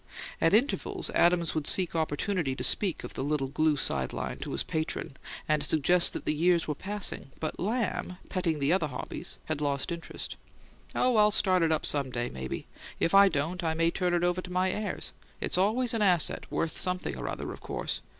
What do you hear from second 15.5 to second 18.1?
always an asset, worth something or other, of course.